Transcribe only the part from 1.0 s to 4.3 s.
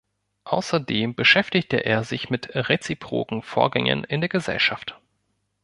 beschäftigte er sich mit reziproken Vorgängen in der